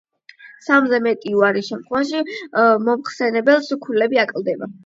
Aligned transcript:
სამზე 0.67 0.99
მეტი 1.07 1.33
უარის 1.41 1.69
შემთხვევაში 1.73 2.23
მომხსენებელს 2.89 3.73
ქულები 3.87 4.25
აკლდება. 4.27 4.77